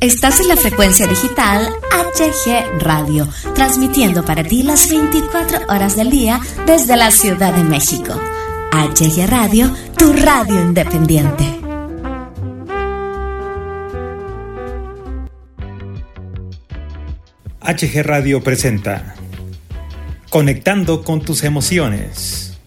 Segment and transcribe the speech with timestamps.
[0.00, 6.38] Estás en la frecuencia digital HG Radio, transmitiendo para ti las 24 horas del día
[6.66, 8.20] desde la Ciudad de México.
[8.72, 11.44] HG Radio, tu radio independiente.
[17.62, 19.14] HG Radio presenta
[20.28, 22.58] Conectando con tus emociones.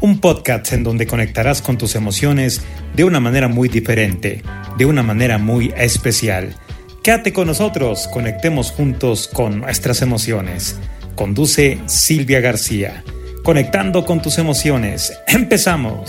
[0.00, 2.60] Un podcast en donde conectarás con tus emociones
[2.96, 4.42] de una manera muy diferente,
[4.76, 6.56] de una manera muy especial
[7.02, 10.76] Quédate con nosotros, conectemos juntos con nuestras emociones.
[11.16, 13.02] Conduce Silvia García.
[13.42, 15.12] Conectando con tus emociones.
[15.26, 16.08] Empezamos.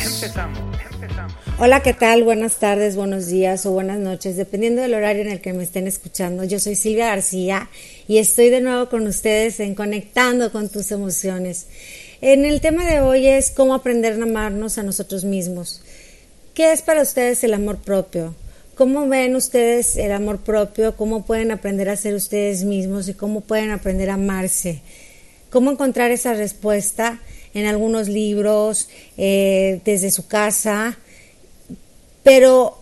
[1.57, 2.23] Hola, ¿qué tal?
[2.23, 5.87] Buenas tardes, buenos días o buenas noches, dependiendo del horario en el que me estén
[5.87, 6.43] escuchando.
[6.43, 7.69] Yo soy Silvia García
[8.07, 11.65] y estoy de nuevo con ustedes en Conectando con tus emociones.
[12.21, 15.81] En el tema de hoy es cómo aprender a amarnos a nosotros mismos.
[16.53, 18.35] ¿Qué es para ustedes el amor propio?
[18.75, 20.97] ¿Cómo ven ustedes el amor propio?
[20.97, 24.81] ¿Cómo pueden aprender a ser ustedes mismos y cómo pueden aprender a amarse?
[25.51, 27.21] ¿Cómo encontrar esa respuesta
[27.53, 30.97] en algunos libros, eh, desde su casa?
[32.23, 32.81] Pero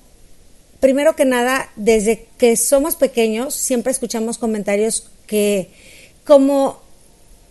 [0.79, 5.71] primero que nada, desde que somos pequeños, siempre escuchamos comentarios que
[6.23, 6.81] como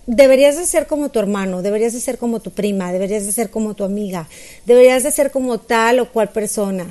[0.06, 3.50] deberías de ser como tu hermano, deberías de ser como tu prima, deberías de ser
[3.50, 4.30] como tu amiga,
[4.64, 6.90] deberías de ser como tal o cual persona.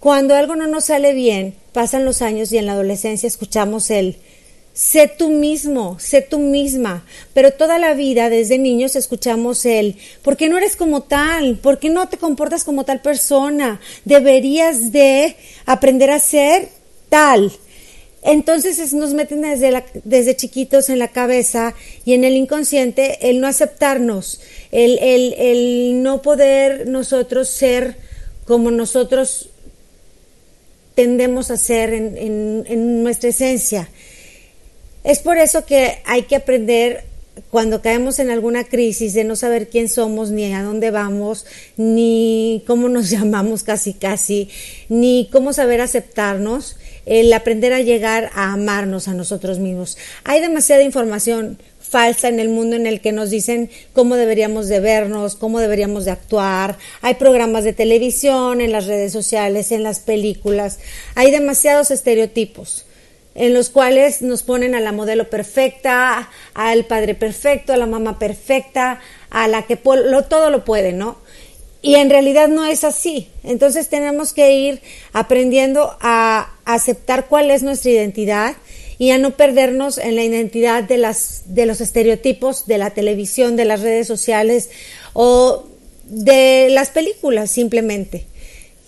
[0.00, 4.18] Cuando algo no nos sale bien, pasan los años y en la adolescencia escuchamos el
[4.76, 10.36] sé tú mismo, sé tú misma, pero toda la vida desde niños escuchamos el ¿por
[10.36, 11.56] qué no eres como tal?
[11.56, 13.80] ¿Por qué no te comportas como tal persona?
[14.04, 16.68] Deberías de aprender a ser
[17.08, 17.50] tal.
[18.22, 23.46] Entonces nos meten desde, desde chiquitos en la cabeza y en el inconsciente el no
[23.46, 24.40] aceptarnos,
[24.72, 27.96] el, el, el no poder nosotros ser
[28.44, 29.48] como nosotros
[30.96, 33.88] tendemos a ser en, nuestra esencia.
[35.04, 37.04] Es por eso que hay que aprender
[37.50, 41.44] cuando caemos en alguna crisis de no saber quién somos, ni a dónde vamos,
[41.76, 44.48] ni cómo nos llamamos casi casi,
[44.88, 49.98] ni cómo saber aceptarnos, el aprender a llegar a amarnos a nosotros mismos.
[50.24, 54.80] Hay demasiada información falsa en el mundo en el que nos dicen cómo deberíamos de
[54.80, 56.78] vernos, cómo deberíamos de actuar.
[57.00, 60.78] Hay programas de televisión, en las redes sociales, en las películas.
[61.14, 62.86] Hay demasiados estereotipos
[63.36, 68.18] en los cuales nos ponen a la modelo perfecta, al padre perfecto, a la mamá
[68.18, 71.18] perfecta, a la que todo lo puede, ¿no?
[71.82, 73.28] Y en realidad no es así.
[73.44, 74.80] Entonces tenemos que ir
[75.12, 78.56] aprendiendo a aceptar cuál es nuestra identidad
[78.98, 83.56] y a no perdernos en la identidad de, las, de los estereotipos de la televisión,
[83.56, 84.70] de las redes sociales
[85.12, 85.66] o
[86.04, 88.26] de las películas simplemente.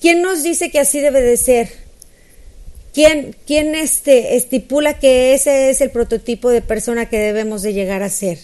[0.01, 1.69] ¿Quién nos dice que así debe de ser?
[2.95, 8.03] ¿Quién, quién este, estipula que ese es el prototipo de persona que debemos de llegar
[8.03, 8.39] a ser?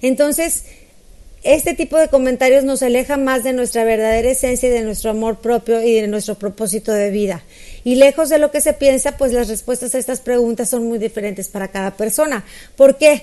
[0.00, 0.64] Entonces,
[1.42, 5.38] este tipo de comentarios nos aleja más de nuestra verdadera esencia y de nuestro amor
[5.38, 7.44] propio y de nuestro propósito de vida.
[7.84, 10.98] Y lejos de lo que se piensa, pues las respuestas a estas preguntas son muy
[10.98, 12.44] diferentes para cada persona.
[12.76, 13.22] ¿Por qué?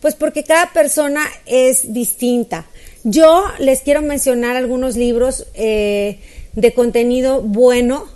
[0.00, 2.66] Pues porque cada persona es distinta.
[3.02, 6.18] Yo les quiero mencionar algunos libros eh,
[6.52, 8.06] de contenido bueno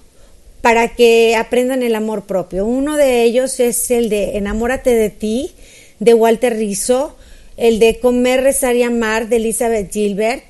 [0.60, 2.64] para que aprendan el amor propio.
[2.64, 5.50] Uno de ellos es el de Enamórate de ti,
[5.98, 7.16] de Walter Rizzo
[7.56, 10.44] el de Comer, Rezar y Amar de Elizabeth Gilbert,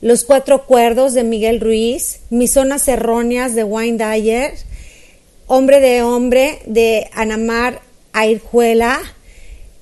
[0.00, 4.54] Los Cuatro Cuerdos de Miguel Ruiz, Mis Zonas Erróneas de Wayne Dyer,
[5.46, 7.80] Hombre de Hombre de Anamar
[8.12, 9.00] Airjuela,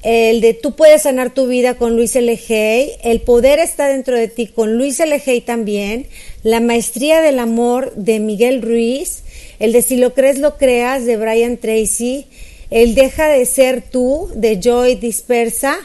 [0.04, 2.38] el de Tú puedes sanar tu vida con Luis L.
[3.02, 5.19] El poder está dentro de ti con Luis L.
[5.41, 6.06] también,
[6.42, 9.22] La maestría del amor de Miguel Ruiz,
[9.58, 12.26] el de Si lo crees, lo creas de Brian Tracy,
[12.69, 15.78] el Deja de ser tú de Joy Dispersa,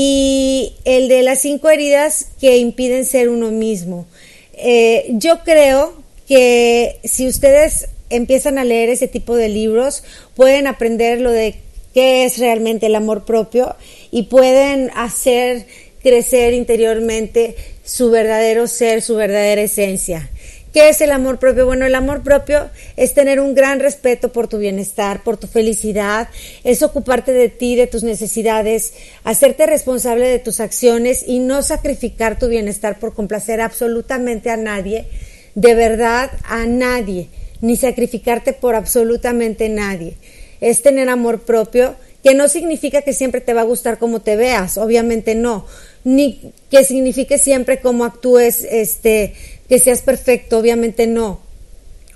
[0.00, 4.06] y el de las cinco heridas que impiden ser uno mismo.
[4.52, 5.92] Eh, yo creo
[6.28, 10.04] que si ustedes empiezan a leer ese tipo de libros,
[10.36, 11.56] pueden aprender lo de
[11.94, 13.74] qué es realmente el amor propio
[14.12, 15.66] y pueden hacer
[16.00, 20.30] crecer interiormente su verdadero ser, su verdadera esencia.
[20.72, 21.64] ¿Qué es el amor propio?
[21.64, 26.28] Bueno, el amor propio es tener un gran respeto por tu bienestar, por tu felicidad,
[26.62, 28.92] es ocuparte de ti, de tus necesidades,
[29.24, 35.06] hacerte responsable de tus acciones y no sacrificar tu bienestar por complacer absolutamente a nadie,
[35.54, 37.28] de verdad a nadie,
[37.62, 40.18] ni sacrificarte por absolutamente nadie.
[40.60, 44.36] Es tener amor propio, que no significa que siempre te va a gustar como te
[44.36, 45.66] veas, obviamente no,
[46.04, 49.34] ni que signifique siempre cómo actúes este
[49.68, 51.40] que seas perfecto, obviamente no.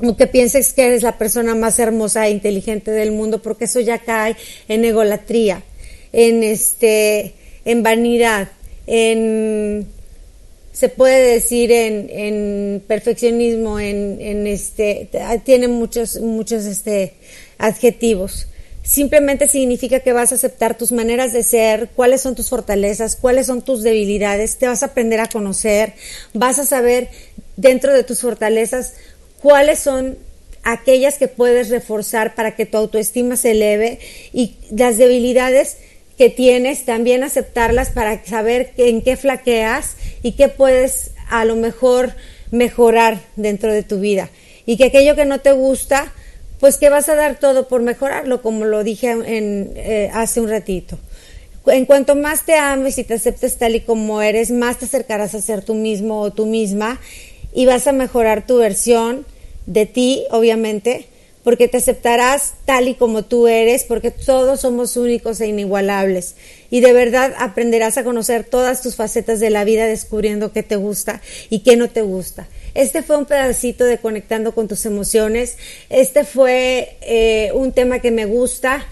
[0.00, 3.80] o que pienses que eres la persona más hermosa e inteligente del mundo, porque eso
[3.80, 4.36] ya cae
[4.68, 5.62] en egolatría,
[6.12, 7.34] en este,
[7.64, 8.48] en vanidad,
[8.86, 9.86] en
[10.72, 15.08] se puede decir en, en perfeccionismo, en, en, este,
[15.44, 17.12] tiene muchos, muchos este,
[17.58, 18.46] adjetivos.
[18.82, 23.46] Simplemente significa que vas a aceptar tus maneras de ser, cuáles son tus fortalezas, cuáles
[23.46, 25.94] son tus debilidades, te vas a aprender a conocer,
[26.34, 27.08] vas a saber
[27.56, 28.94] dentro de tus fortalezas
[29.40, 30.18] cuáles son
[30.64, 33.98] aquellas que puedes reforzar para que tu autoestima se eleve
[34.32, 35.76] y las debilidades
[36.18, 42.14] que tienes, también aceptarlas para saber en qué flaqueas y qué puedes a lo mejor
[42.50, 44.30] mejorar dentro de tu vida.
[44.66, 46.12] Y que aquello que no te gusta,
[46.62, 50.48] pues que vas a dar todo por mejorarlo, como lo dije en, eh, hace un
[50.48, 50.96] ratito.
[51.66, 55.34] En cuanto más te ames y te aceptes tal y como eres, más te acercarás
[55.34, 57.00] a ser tú mismo o tú misma
[57.52, 59.26] y vas a mejorar tu versión
[59.66, 61.08] de ti, obviamente,
[61.42, 66.36] porque te aceptarás tal y como tú eres, porque todos somos únicos e inigualables.
[66.70, 70.76] Y de verdad aprenderás a conocer todas tus facetas de la vida descubriendo qué te
[70.76, 72.48] gusta y qué no te gusta.
[72.74, 75.56] Este fue un pedacito de conectando con tus emociones.
[75.90, 78.86] Este fue eh, un tema que me gusta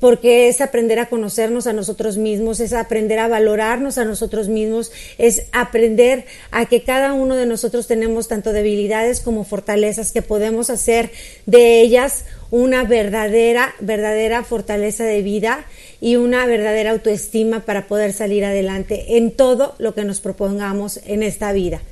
[0.00, 4.90] porque es aprender a conocernos a nosotros mismos, es aprender a valorarnos a nosotros mismos,
[5.18, 10.70] es aprender a que cada uno de nosotros tenemos tanto debilidades como fortalezas, que podemos
[10.70, 11.10] hacer
[11.46, 15.66] de ellas una verdadera, verdadera fortaleza de vida
[16.00, 21.22] y una verdadera autoestima para poder salir adelante en todo lo que nos propongamos en
[21.22, 21.82] esta vida.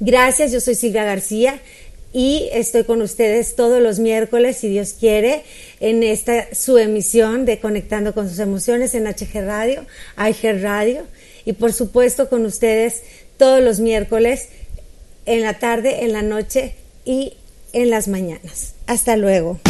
[0.00, 1.60] Gracias, yo soy Silvia García
[2.12, 5.42] y estoy con ustedes todos los miércoles, si Dios quiere,
[5.80, 9.84] en esta su emisión de Conectando con sus emociones en HG Radio,
[10.16, 11.02] IG Radio,
[11.44, 13.02] y por supuesto con ustedes
[13.36, 14.48] todos los miércoles
[15.26, 16.74] en la tarde, en la noche
[17.04, 17.34] y
[17.72, 18.74] en las mañanas.
[18.86, 19.60] Hasta luego.